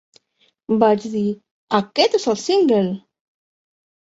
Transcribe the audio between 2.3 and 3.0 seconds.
el single!